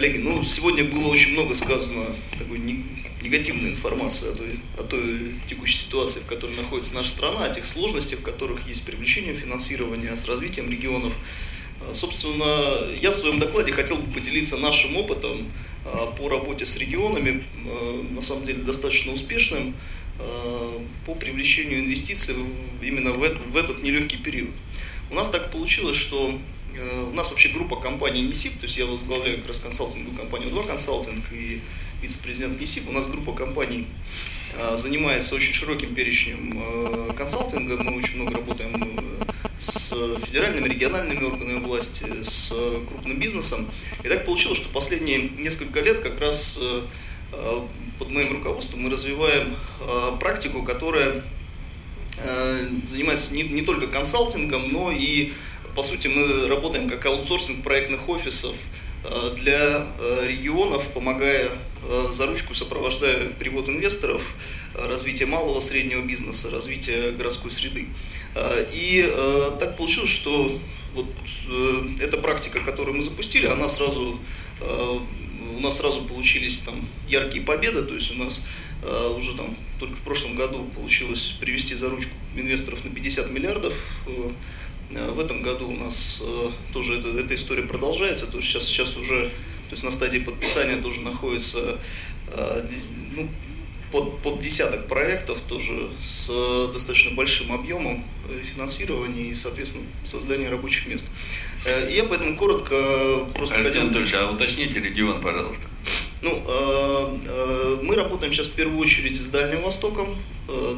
[0.00, 2.06] коллеги, ну, сегодня было очень много сказано
[2.38, 2.58] такой
[3.22, 7.66] негативной информации о той, о той текущей ситуации, в которой находится наша страна, о тех
[7.66, 11.12] сложностях, в которых есть привлечение финансирования с развитием регионов.
[11.82, 12.46] А, собственно,
[13.02, 15.46] я в своем докладе хотел бы поделиться нашим опытом
[15.84, 19.74] а, по работе с регионами, а, на самом деле достаточно успешным,
[21.06, 22.34] по привлечению инвестиций
[22.82, 24.50] именно в этот, в этот нелегкий период.
[25.10, 26.38] У нас так получилось, что
[27.10, 30.62] у нас вообще группа компаний НИСИП, то есть я возглавляю как раз консалтинговую компанию 2
[30.64, 31.60] консалтинг и
[32.02, 32.88] вице-президент НИСИП.
[32.88, 33.86] У нас группа компаний
[34.76, 36.62] занимается очень широким перечнем
[37.16, 39.00] консалтинга, мы очень много работаем
[39.60, 39.94] с
[40.24, 42.54] федеральными, региональными органами власти, с
[42.88, 43.68] крупным бизнесом.
[44.02, 46.82] И так получилось, что последние несколько лет как раз э,
[47.32, 47.60] э,
[47.98, 51.22] под моим руководством мы развиваем э, практику, которая
[52.86, 55.32] занимается не, не только консалтингом, но и,
[55.80, 58.54] по сути, мы работаем как аутсорсинг проектных офисов
[59.38, 59.86] для
[60.26, 61.48] регионов, помогая
[62.10, 64.22] за ручку, сопровождая перевод инвесторов,
[64.74, 67.88] развитие малого среднего бизнеса, развитие городской среды.
[68.34, 70.60] Э, и э, так получилось, что
[70.92, 71.06] вот
[71.48, 74.20] э, эта практика, которую мы запустили, она сразу,
[75.56, 78.44] у нас сразу получились там яркие победы, то есть у нас
[79.16, 83.72] уже там только в прошлом году получилось привести за ручку инвесторов на 50 миллиардов.
[84.90, 86.22] В этом году у нас
[86.72, 89.30] тоже эта, эта история продолжается, то есть сейчас, сейчас уже
[89.68, 91.78] то есть на стадии подписания тоже находится
[93.14, 93.28] ну,
[93.90, 96.28] под, под десяток проектов тоже с
[96.72, 101.04] достаточно большим объемом э, финансирования и, соответственно, создания рабочих мест.
[101.66, 102.76] Э, я поэтому коротко
[103.34, 103.82] просто Александр хотел...
[103.82, 105.66] Анатольевич, а уточните регион, пожалуйста.
[106.22, 110.16] Ну, э, мы работаем сейчас в первую очередь с Дальним Востоком,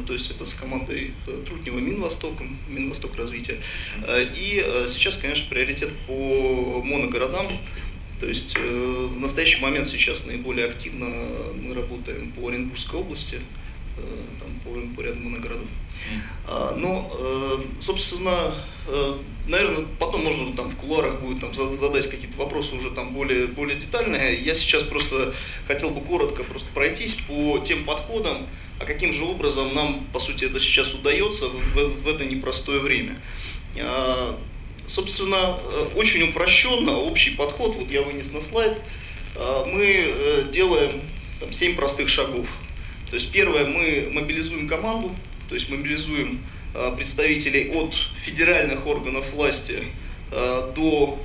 [0.05, 1.13] то есть это с командой
[1.45, 3.57] Трутнева Минвостоком, Минвосток развития.
[4.35, 7.47] И сейчас, конечно, приоритет по моногородам,
[8.23, 11.07] то есть э, в настоящий момент сейчас наиболее активно
[11.61, 13.35] мы работаем по Оренбургской области,
[13.97, 14.01] э,
[14.39, 15.67] там, по, по ряду моногородов.
[16.47, 18.53] А, но, э, собственно,
[18.87, 19.13] э,
[19.47, 23.77] наверное, потом можно там в кулуарах будет там задать какие-то вопросы уже там более, более
[23.77, 24.41] детальные.
[24.41, 25.33] Я сейчас просто
[25.67, 28.47] хотел бы коротко просто пройтись по тем подходам,
[28.83, 33.15] а каким же образом нам, по сути, это сейчас удается в, в это непростое время.
[33.79, 34.37] А,
[34.87, 38.77] собственно, э, очень упрощенно, общий подход, вот я вынес на слайд,
[39.35, 41.01] э, мы э, делаем
[41.39, 42.45] там, 7 простых шагов.
[43.09, 45.15] То есть первое, мы мобилизуем команду,
[45.47, 46.43] то есть мобилизуем
[46.97, 49.83] представителей от федеральных органов власти
[50.75, 51.19] до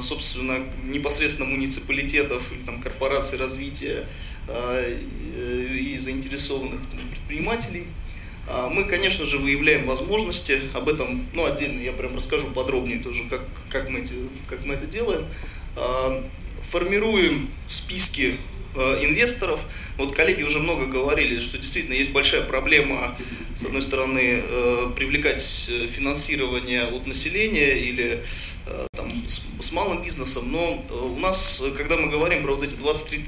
[0.00, 4.06] собственно, непосредственно муниципалитетов или там, корпораций развития
[5.98, 7.86] заинтересованных предпринимателей–
[8.50, 13.24] а, мы, конечно же, выявляем возможности, об этом, ну, отдельно я прям расскажу подробнее тоже,
[13.28, 14.14] как, как, мы, эти,
[14.46, 15.26] как мы это делаем.
[15.76, 16.24] А,
[16.62, 18.38] формируем списки
[18.74, 19.60] а, инвесторов.
[19.98, 23.14] Вот коллеги уже много говорили, что действительно есть большая проблема,
[23.54, 24.42] с одной стороны,
[24.94, 28.22] привлекать финансирование от населения или
[28.92, 33.24] там, с, с малым бизнесом, но у нас, когда мы говорим про вот эти 23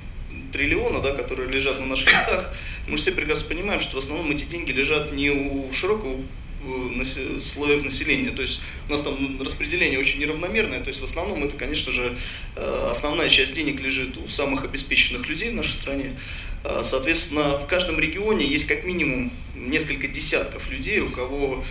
[0.52, 2.52] триллиона, да, которые лежат на наших счетах,
[2.86, 6.16] мы все прекрасно понимаем, что в основном эти деньги лежат не у широкого
[6.64, 7.04] э,
[7.40, 8.30] слоев населения.
[8.30, 12.16] То есть у нас там распределение очень неравномерное, то есть в основном это, конечно же,
[12.56, 16.16] э, основная часть денег лежит у самых обеспеченных людей в нашей стране.
[16.64, 21.62] Э, соответственно, в каждом регионе есть как минимум несколько десятков людей, у кого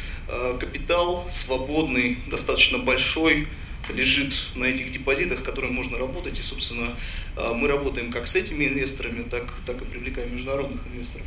[0.60, 3.48] капитал свободный, достаточно большой,
[3.94, 6.40] лежит на этих депозитах, с которыми можно работать.
[6.40, 6.96] И, собственно,
[7.36, 11.26] а, мы работаем как с этими инвесторами, так, так и привлекаем международных инвесторов.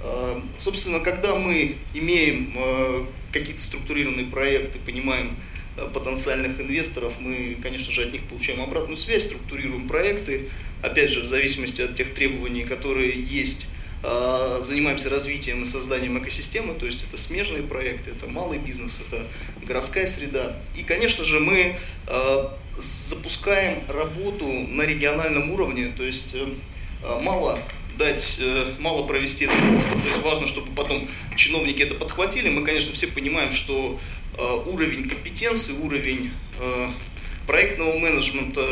[0.00, 5.36] А, собственно, когда мы имеем а, какие-то структурированные проекты, понимаем
[5.94, 10.50] потенциальных инвесторов, мы, конечно же, от них получаем обратную связь, структурируем проекты,
[10.82, 13.68] опять же, в зависимости от тех требований, которые есть
[14.02, 19.26] занимаемся развитием и созданием экосистемы, то есть это смежные проекты, это малый бизнес, это
[19.64, 20.56] городская среда.
[20.76, 21.76] И, конечно же, мы
[22.08, 26.46] а, запускаем работу на региональном уровне, то есть э,
[27.04, 27.58] а, мало
[27.96, 32.48] дать, э, мало провести эту работу, то есть важно, чтобы потом чиновники это подхватили.
[32.48, 34.00] Мы, конечно, все понимаем, что
[34.66, 36.32] уровень компетенции, уровень
[37.46, 38.62] проектного менеджмента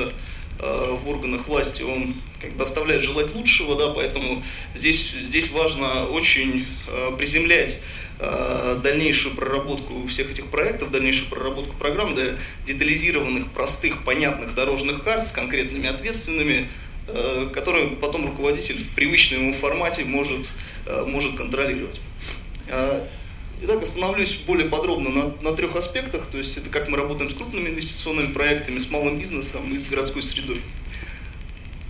[0.58, 4.42] в органах власти, он как бы оставляет желать лучшего, да, поэтому
[4.74, 7.82] здесь, здесь важно очень э, приземлять
[8.18, 12.22] э, дальнейшую проработку всех этих проектов, дальнейшую проработку программ до
[12.66, 16.68] детализированных, простых, понятных дорожных карт с конкретными ответственными,
[17.08, 20.52] э, которые потом руководитель в привычном ему формате может,
[21.06, 22.00] может контролировать.
[23.62, 27.34] Итак, остановлюсь более подробно на, на трех аспектах, то есть это как мы работаем с
[27.34, 30.62] крупными инвестиционными проектами, с малым бизнесом и с городской средой.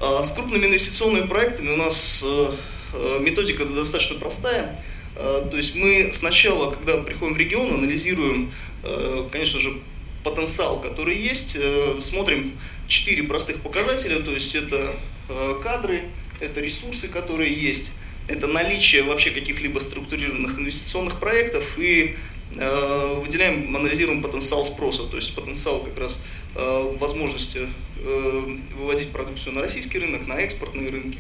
[0.01, 2.55] А с крупными инвестиционными проектами у нас э,
[2.95, 4.83] э, методика достаточно простая.
[5.17, 8.53] Э, то есть мы сначала, когда приходим в регион, анализируем,
[9.31, 9.79] конечно же,
[10.25, 11.59] потенциал, который есть,
[12.03, 12.53] смотрим
[12.87, 14.97] четыре простых показателя, то есть это
[15.63, 16.05] кадры,
[16.41, 17.93] это ресурсы, которые есть,
[18.31, 22.17] это наличие вообще каких-либо структурированных инвестиционных проектов и
[22.57, 26.23] э, выделяем, анализируем потенциал спроса, то есть потенциал как раз
[26.55, 27.67] э, возможности э,
[28.77, 31.19] выводить продукцию на российский рынок, на экспортные рынки,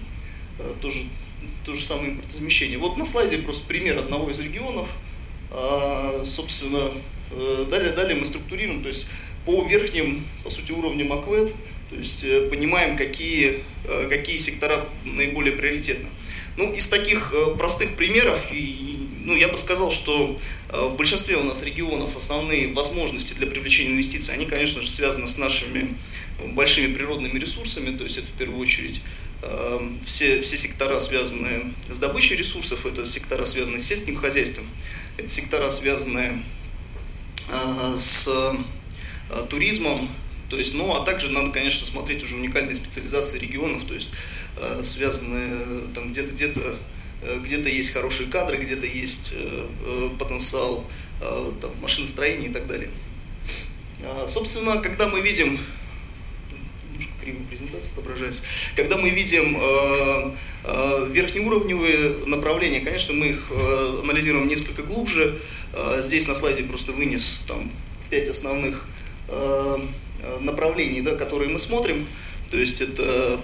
[0.59, 1.05] э, тоже
[1.65, 2.79] то же самое импортозамещение.
[2.79, 4.89] Вот на слайде просто пример одного из регионов.
[5.51, 6.91] А, собственно,
[7.33, 9.07] э, далее, далее мы структурируем, то есть
[9.45, 11.53] по верхним, по сути, уровням АКВЭД,
[11.91, 16.09] то есть э, понимаем, какие, э, какие сектора наиболее приоритетны.
[16.57, 18.39] Ну, из таких э, простых примеров,
[19.25, 20.37] ну, я бы сказал, что
[20.69, 25.27] э, в большинстве у нас регионов основные возможности для привлечения инвестиций, они, конечно же, связаны
[25.27, 25.95] с нашими
[26.49, 29.01] большими природными ресурсами, то есть это в первую очередь
[29.43, 34.69] э, все, все сектора, связанные с добычей ресурсов, это сектора, связанные с сельским хозяйством,
[35.19, 36.43] это сектора, связанные
[37.99, 38.29] с
[39.49, 40.09] туризмом,
[40.49, 44.11] то есть, ну, а также надо, конечно, смотреть уже уникальные специализации регионов, то есть
[44.61, 46.77] Э, связанные там где-то где-то
[47.23, 50.85] э, где-то есть хорошие кадры, где-то есть э, потенциал
[51.61, 52.89] там, машиностроения и так далее.
[54.03, 55.61] А, собственно, когда мы видим,
[57.89, 58.43] отображается,
[58.77, 59.61] когда мы видим
[61.13, 63.51] верхнеуровневые направления, конечно, мы их
[64.03, 65.39] анализируем несколько глубже.
[65.99, 67.71] Здесь на слайде просто вынес там
[68.11, 68.87] пять основных
[70.41, 72.07] направлений, да, которые мы смотрим.
[72.51, 73.39] То есть это э,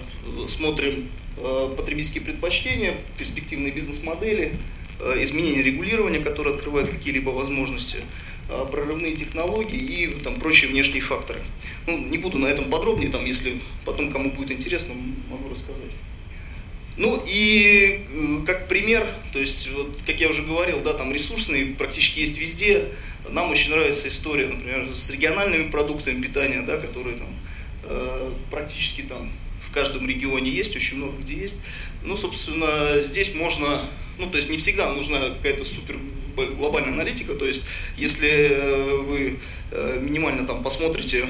[0.47, 1.07] смотрим
[1.37, 4.53] э, потребительские предпочтения, перспективные бизнес-модели,
[4.99, 7.99] э, изменения регулирования, которые открывают какие-либо возможности,
[8.71, 11.39] прорывные технологии и там, прочие внешние факторы.
[11.87, 14.93] Ну, не буду на этом подробнее, там, если потом кому будет интересно,
[15.29, 15.91] могу рассказать.
[16.97, 22.19] Ну и как пример, то есть, вот, как я уже говорил, да, там ресурсные практически
[22.19, 22.85] есть везде.
[23.29, 27.27] Нам очень нравится история, например, с региональными продуктами питания, да, которые там
[27.89, 29.31] Э, практически там
[29.61, 31.57] в каждом регионе есть, очень много где есть.
[32.03, 35.97] Ну, собственно, здесь можно, ну, то есть не всегда нужна какая-то супер
[36.45, 37.65] глобальная аналитика, то есть
[37.97, 39.39] если э, вы
[39.71, 41.25] э, минимально там посмотрите,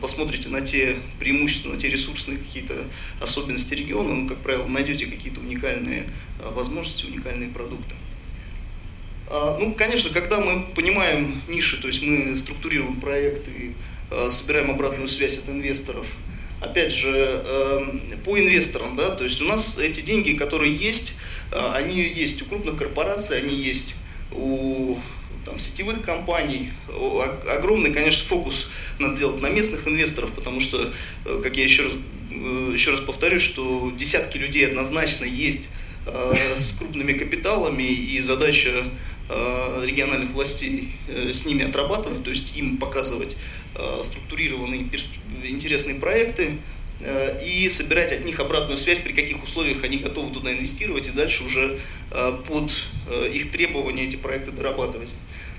[0.00, 2.74] посмотрите на те преимущества, на те ресурсные какие-то
[3.20, 6.04] особенности региона, ну, как правило, найдете какие-то уникальные
[6.54, 7.96] возможности, уникальные продукты.
[9.28, 13.74] А, ну, конечно, когда мы понимаем ниши, то есть мы структурируем проекты,
[14.10, 16.06] Э, собираем обратную связь от инвесторов.
[16.60, 17.44] Опять же,
[18.24, 21.17] по инвесторам, да, то есть у нас эти деньги, которые есть, э,
[21.52, 23.96] они есть у крупных корпораций, они есть
[24.32, 24.98] у
[25.44, 26.70] там, сетевых компаний.
[27.56, 28.68] Огромный, конечно, фокус
[28.98, 30.92] надо делать на местных инвесторов, потому что,
[31.24, 31.92] э, как я еще раз,
[32.72, 35.70] еще раз повторю, что десятки людей однозначно есть
[36.56, 38.70] с крупными капиталами, и задача
[39.82, 43.36] региональных властей с ними отрабатывать, то есть им показывать
[43.78, 44.88] Э, структурированные
[45.44, 46.54] интересные проекты э,
[47.44, 51.44] и собирать от них обратную связь, при каких условиях они готовы туда инвестировать и дальше
[51.44, 51.78] уже
[52.10, 52.74] э, под
[53.32, 55.12] их требования эти проекты дорабатывать.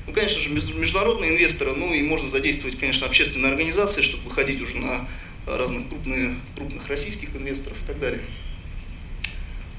[0.05, 4.77] Ну, конечно же, международные инвесторы, ну и можно задействовать, конечно, общественные организации, чтобы выходить уже
[4.77, 5.07] на
[5.45, 8.21] разных крупных, крупных российских инвесторов и так далее.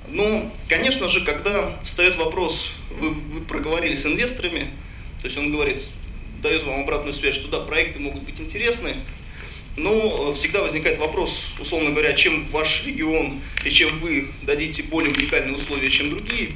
[0.08, 4.70] Но, конечно же, когда встает вопрос, вы, вы проговорили с инвесторами,
[5.18, 5.88] то есть он говорит,
[6.42, 8.94] дает вам обратную связь, что да, проекты могут быть интересны,
[9.82, 15.12] но э, всегда возникает вопрос, условно говоря, чем ваш регион и чем вы дадите более
[15.12, 16.50] уникальные условия, чем другие.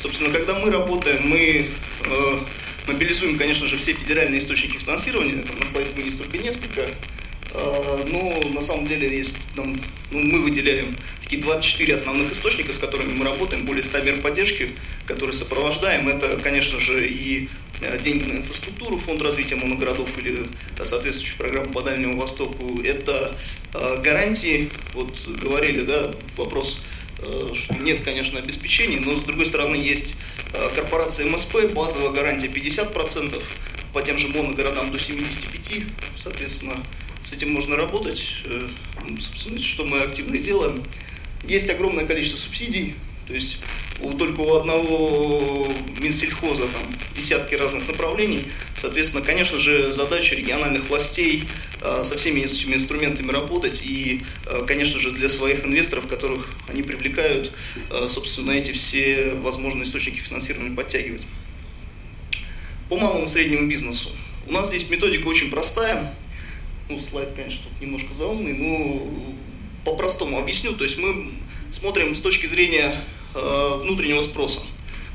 [0.00, 1.68] Собственно, когда мы работаем, мы
[2.04, 2.38] э,
[2.86, 8.62] мобилизуем, конечно же, все федеральные источники финансирования, на слайде вынес только несколько, э, но на
[8.62, 9.76] самом деле есть, там,
[10.12, 14.70] ну, мы выделяем такие 24 основных источника, с которыми мы работаем, более 100 мер поддержки,
[15.04, 16.08] которые сопровождаем.
[16.08, 17.48] Это, конечно же, и
[18.02, 20.46] деньги на инфраструктуру, фонд развития моногородов или
[20.78, 23.36] э, соответствующую программу по Дальнему Востоку, это
[23.74, 26.80] э, гарантии, вот говорили, да, вопрос,
[27.52, 30.14] что нет, конечно, обеспечений, но с другой стороны есть
[30.76, 33.42] корпорация МСП, базовая гарантия 50%,
[33.92, 35.84] по тем же моногородам до 75%,
[36.16, 36.80] соответственно,
[37.24, 38.44] с этим можно работать,
[39.18, 40.80] собственно, что мы активно делаем.
[41.42, 42.94] Есть огромное количество субсидий,
[43.26, 43.58] то есть
[44.00, 45.68] у, только у одного
[46.00, 46.82] Минсельхоза там
[47.14, 48.44] десятки разных направлений.
[48.80, 51.44] Соответственно, конечно же, задача региональных властей
[51.80, 56.82] э, со всеми этими инструментами работать и, э, конечно же, для своих инвесторов, которых они
[56.82, 57.52] привлекают,
[57.90, 61.26] э, собственно, эти все возможные источники финансирования подтягивать.
[62.88, 64.10] По малому и среднему бизнесу.
[64.46, 66.14] У нас здесь методика очень простая.
[66.88, 69.06] Ну, слайд, конечно, тут немножко заумный, но
[69.84, 70.72] по-простому объясню.
[70.72, 71.32] То есть мы
[71.70, 72.94] смотрим с точки зрения
[73.34, 74.62] внутреннего спроса.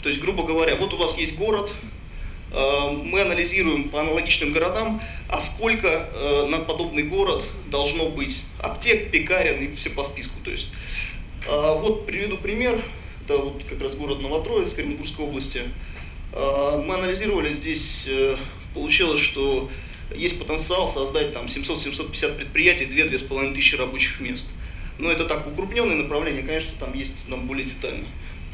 [0.03, 1.73] То есть, грубо говоря, вот у вас есть город,
[2.51, 9.11] э, мы анализируем по аналогичным городам, а сколько э, на подобный город должно быть аптек,
[9.11, 10.35] пекарен и все по списку.
[10.43, 10.67] То есть,
[11.47, 12.81] э, вот приведу пример,
[13.25, 15.61] это вот как раз город Новотроицк, Оренбургской области.
[16.33, 18.35] Э, мы анализировали здесь, э,
[18.73, 19.69] получилось, что
[20.13, 24.49] есть потенциал создать там 700-750 предприятий, 2-2,5 тысячи рабочих мест.
[24.99, 28.05] Но это так укрупненное направление, конечно, там есть там более детально.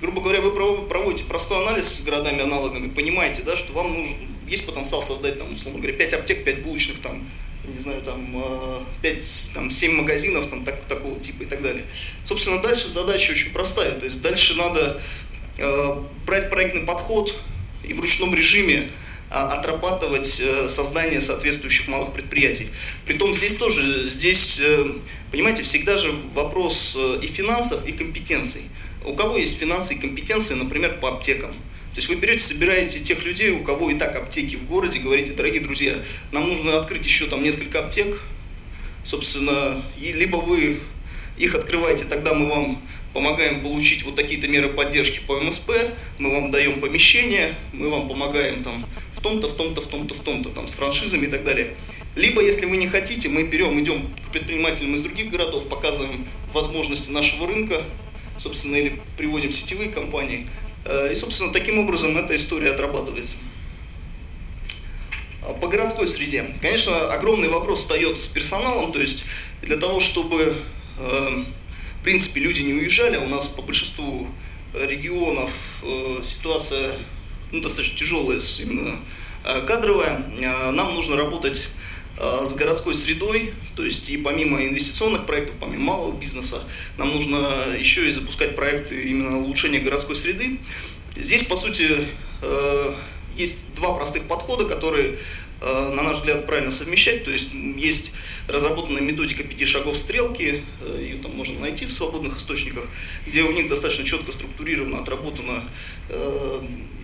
[0.02, 0.52] Грубо говоря, вы
[0.88, 4.16] проводите простой анализ с городами-аналогами, понимаете, да, что вам нужен,
[4.48, 7.26] есть потенциал создать, там, условно говоря, 5 аптек, 5 булочных, там,
[7.66, 11.84] не знаю, там, 5, э, там, 7 магазинов там, так, такого типа и так далее.
[12.24, 13.92] Собственно, дальше задача очень простая.
[13.92, 15.02] То есть дальше надо
[15.58, 17.36] э, брать проектный подход
[17.84, 18.90] и в ручном режиме
[19.30, 22.68] отрабатывать э, создание соответствующих малых предприятий.
[23.06, 24.86] Притом здесь тоже, здесь, э,
[25.32, 28.64] понимаете, всегда же вопрос э, и финансов, и компетенций.
[29.06, 31.52] У кого есть финансы и компетенции, например, по аптекам?
[31.52, 35.34] То есть вы берете, собираете тех людей, у кого и так аптеки в городе, говорите,
[35.34, 35.94] дорогие друзья,
[36.32, 38.22] нам нужно открыть еще там несколько аптек,
[39.04, 40.80] собственно, и либо вы
[41.38, 42.82] их открываете, тогда мы вам
[43.14, 45.72] помогаем получить вот такие-то меры поддержки по МСП,
[46.20, 48.86] мы вам даем помещение, мы вам помогаем там
[49.20, 51.76] в том-то, в том-то, в том-то, в том-то, там, с франшизами и так далее.
[52.16, 57.12] Либо, если вы не хотите, мы берем, идем к предпринимателям из других городов, показываем возможности
[57.12, 57.84] нашего рынка,
[58.38, 60.48] собственно, или приводим сетевые компании.
[60.86, 63.38] Э, и, собственно, таким образом эта история отрабатывается.
[65.44, 66.46] А по городской среде.
[66.62, 69.26] Конечно, огромный вопрос встает с персоналом, то есть
[69.62, 70.56] для того, чтобы,
[70.98, 71.44] э,
[72.00, 74.28] в принципе, люди не уезжали, у нас по большинству
[74.74, 75.52] регионов
[75.84, 76.96] э, ситуация
[77.52, 79.00] ну, достаточно тяжелая именно
[79.46, 80.26] э, кадровая.
[80.40, 81.70] Э, нам нужно работать
[82.18, 86.64] э, с городской средой, то есть и помимо инвестиционных проектов, помимо малого бизнеса,
[86.98, 87.38] нам нужно
[87.78, 90.60] еще и запускать проекты именно улучшения городской среды.
[91.16, 92.08] Здесь, по сути,
[93.36, 95.18] есть два простых подхода, которые,
[95.62, 97.26] на наш взгляд, правильно совмещать.
[97.26, 98.14] То есть есть
[98.48, 100.64] разработанная методика пяти шагов стрелки,
[100.98, 102.86] ее там можно найти в свободных источниках,
[103.28, 105.64] где у них достаточно четко структурировано, отработано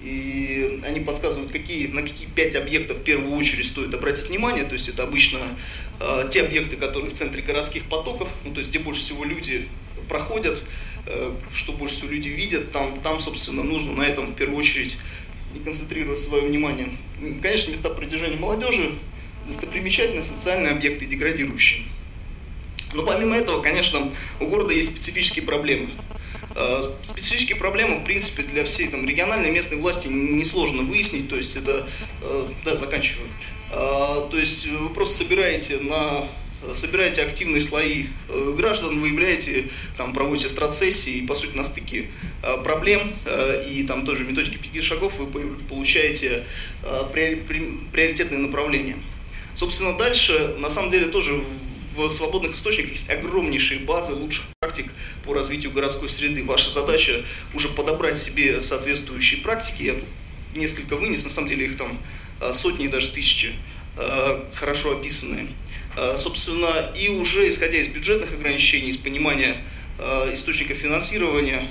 [0.06, 4.74] и они подсказывают, какие, на какие пять объектов в первую очередь стоит обратить внимание, то
[4.74, 5.40] есть это обычно
[6.00, 9.68] э, те объекты, которые в центре городских потоков, ну, то есть где больше всего люди
[10.08, 10.64] проходят,
[11.08, 15.00] э, что больше всего люди видят, там, там, собственно, нужно на этом в первую очередь
[15.56, 16.88] и концентрировать свое внимание.
[17.42, 18.92] Конечно, места притяжения молодежи,
[19.48, 21.84] достопримечательные социальные объекты, деградирующие.
[22.94, 25.90] Но помимо этого, конечно, у города есть специфические проблемы.
[26.58, 31.58] Э, специфические проблемы, в принципе, для всей там, региональной местной власти несложно выяснить, то есть
[31.58, 31.86] это,
[32.22, 33.28] э, да, заканчиваю,
[33.72, 33.74] э,
[34.32, 36.28] то есть вы просто собираете на
[36.74, 38.06] собираете активные слои
[38.58, 39.66] граждан, выявляете,
[39.98, 42.08] там, проводите страцессии, по сути, на стыке
[42.64, 43.14] проблем
[43.70, 45.28] и там тоже методики пяти шагов вы
[45.70, 46.44] получаете
[47.14, 48.96] приоритетные направления.
[49.54, 51.40] Собственно, дальше, на самом деле, тоже
[51.96, 54.92] в свободных источниках есть огромнейшие базы лучших практик
[55.24, 56.44] по развитию городской среды.
[56.44, 57.24] Ваша задача
[57.54, 59.84] уже подобрать себе соответствующие практики.
[59.84, 59.96] Я
[60.60, 61.98] несколько вынес, на самом деле их там
[62.42, 63.54] а, сотни даже тысячи
[63.98, 65.48] а, хорошо описанные.
[65.96, 69.56] А, собственно, и уже исходя из бюджетных ограничений, из понимания
[70.34, 71.66] источников финансирования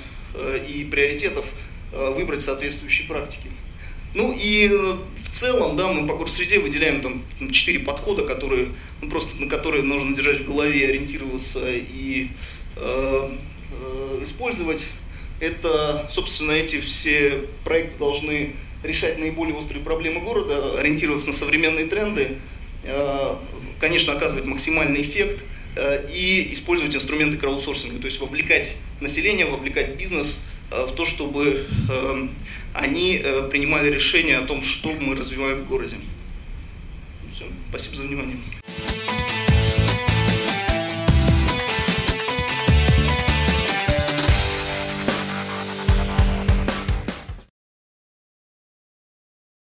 [0.67, 1.45] и приоритетов,
[1.91, 3.51] выбрать соответствующие практики.
[4.15, 8.69] Ну и э, в целом, да, мы по горсреде выделяем там четыре подхода, которые,
[9.01, 12.29] ну, просто на которые нужно держать в голове, ориентироваться и
[12.77, 13.29] э,
[13.71, 14.87] э, использовать.
[15.41, 22.37] Это, собственно, эти все проекты должны решать наиболее острые проблемы города, ориентироваться на современные тренды,
[22.83, 23.35] э,
[23.81, 25.43] конечно, оказывать максимальный эффект
[25.75, 32.27] э, и использовать инструменты краудсорсинга, то есть вовлекать население, вовлекать бизнес в то, чтобы э,
[32.73, 35.97] они э, принимали решение о том, что мы развиваем в городе.
[37.31, 37.45] Все.
[37.69, 38.37] Спасибо за внимание.